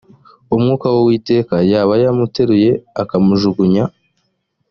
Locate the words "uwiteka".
1.03-1.55